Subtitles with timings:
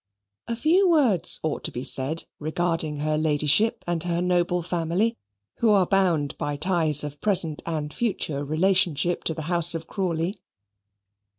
[0.47, 5.15] A few words ought to be said regarding her Ladyship and her noble family,
[5.57, 10.41] who are bound by ties of present and future relationship to the house of Crawley.